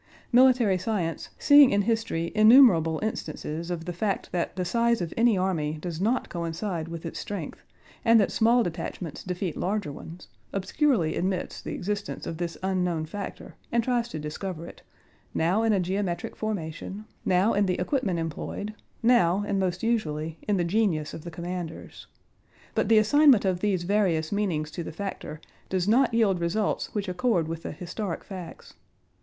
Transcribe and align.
Military 0.31 0.79
science, 0.79 1.29
seeing 1.37 1.69
in 1.69 1.83
history 1.83 2.31
innumerable 2.33 2.99
instances 3.03 3.69
of 3.69 3.85
the 3.85 3.93
fact 3.93 4.31
that 4.31 4.55
the 4.55 4.65
size 4.65 4.99
of 4.99 5.13
any 5.15 5.37
army 5.37 5.77
does 5.79 6.01
not 6.01 6.27
coincide 6.27 6.87
with 6.87 7.05
its 7.05 7.19
strength 7.19 7.61
and 8.03 8.19
that 8.19 8.31
small 8.31 8.63
detachments 8.63 9.21
defeat 9.23 9.55
larger 9.55 9.91
ones, 9.91 10.27
obscurely 10.53 11.15
admits 11.15 11.61
the 11.61 11.75
existence 11.75 12.25
of 12.25 12.37
this 12.37 12.57
unknown 12.63 13.05
factor 13.05 13.53
and 13.71 13.83
tries 13.83 14.07
to 14.07 14.17
discover 14.17 14.65
it—now 14.65 15.61
in 15.61 15.71
a 15.71 15.79
geometric 15.79 16.35
formation, 16.35 17.05
now 17.23 17.53
in 17.53 17.67
the 17.67 17.77
equipment 17.79 18.17
employed, 18.17 18.73
now, 19.03 19.43
and 19.45 19.59
most 19.59 19.83
usually, 19.83 20.39
in 20.47 20.57
the 20.57 20.63
genius 20.63 21.13
of 21.13 21.23
the 21.23 21.29
commanders. 21.29 22.07
But 22.73 22.89
the 22.89 22.97
assignment 22.97 23.45
of 23.45 23.59
these 23.59 23.83
various 23.83 24.31
meanings 24.31 24.71
to 24.71 24.83
the 24.83 24.91
factor 24.91 25.39
does 25.69 25.87
not 25.87 26.11
yield 26.11 26.39
results 26.39 26.91
which 26.95 27.07
accord 27.07 27.47
with 27.47 27.61
the 27.61 27.71
historic 27.71 28.23
facts. 28.23 28.73